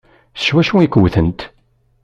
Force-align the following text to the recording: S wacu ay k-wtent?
S 0.35 0.45
wacu 0.53 0.75
ay 0.77 0.89
k-wtent? 0.89 1.39